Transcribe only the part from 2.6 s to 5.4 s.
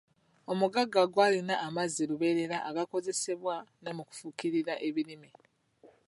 agaakozesebwa ne mu kufukirira ebirime.